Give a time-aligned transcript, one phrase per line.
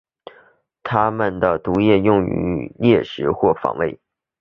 [0.81, 3.99] 它们的毒液用于猎食或防卫。